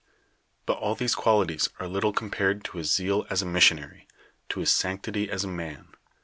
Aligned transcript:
i.,. 0.01 0.03
But 0.65 0.77
all 0.79 0.95
these 0.95 1.13
qualities 1.13 1.69
are 1.79 1.87
little 1.87 2.11
compared 2.11 2.63
to 2.63 2.77
his 2.79 2.91
zeal 2.91 3.27
as 3.29 3.43
a 3.43 3.45
missionary, 3.45 4.07
to 4.49 4.61
Lis 4.61 4.71
sanctity 4.71 5.29
as 5.29 5.43
a 5.43 5.47
man. 5.47 5.89